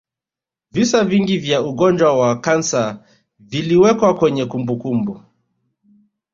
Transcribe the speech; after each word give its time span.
visa 0.71 1.03
vingi 1.03 1.37
vya 1.37 1.61
ugonjwa 1.61 2.17
wa 2.19 2.39
kansa 2.41 3.05
viliwekwa 3.39 4.13
kwenye 4.17 4.45
kumbukumbu 4.45 5.21